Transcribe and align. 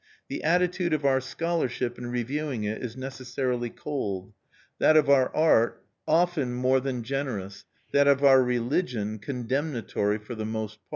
The 0.29 0.43
attitude 0.43 0.93
of 0.93 1.05
our 1.05 1.21
scholarship 1.21 1.99
in 1.99 2.07
reviewing 2.07 2.63
it 2.63 2.81
is 2.81 2.97
necessarily 2.97 3.69
cold; 3.69 4.33
that 4.79 4.97
of 4.97 5.11
our 5.11 5.29
art, 5.35 5.85
often 6.07 6.55
more 6.55 6.79
than 6.79 7.03
generous; 7.03 7.65
that 7.91 8.07
of 8.07 8.23
our 8.23 8.41
religion, 8.41 9.19
condemnatory 9.19 10.17
for 10.17 10.33
the 10.33 10.43
most 10.43 10.79
part. 10.79 10.87